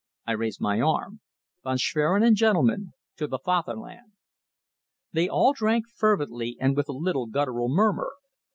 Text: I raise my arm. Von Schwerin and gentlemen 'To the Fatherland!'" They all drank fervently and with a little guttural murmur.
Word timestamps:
I 0.25 0.31
raise 0.31 0.59
my 0.59 0.81
arm. 0.81 1.19
Von 1.63 1.77
Schwerin 1.77 2.23
and 2.23 2.35
gentlemen 2.35 2.93
'To 3.17 3.27
the 3.27 3.37
Fatherland!'" 3.37 4.13
They 5.11 5.29
all 5.29 5.53
drank 5.53 5.85
fervently 5.95 6.57
and 6.59 6.75
with 6.75 6.89
a 6.89 6.93
little 6.93 7.27
guttural 7.27 7.69
murmur. 7.69 8.11